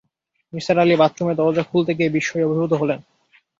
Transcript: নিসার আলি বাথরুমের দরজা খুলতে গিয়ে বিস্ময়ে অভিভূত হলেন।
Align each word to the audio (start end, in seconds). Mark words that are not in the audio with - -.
নিসার 0.53 0.77
আলি 0.79 0.95
বাথরুমের 1.01 1.39
দরজা 1.39 1.63
খুলতে 1.69 1.91
গিয়ে 1.97 2.13
বিস্ময়ে 2.15 2.45
অভিভূত 2.47 2.71
হলেন। 2.81 2.99